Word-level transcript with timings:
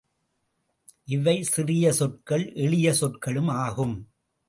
இவை 1.07 1.43
சிறிய 1.43 1.93
சொற்கள், 1.93 2.53
எளிய 2.55 2.93
சொற்களும் 2.93 3.47
ஆகும். 3.47 3.95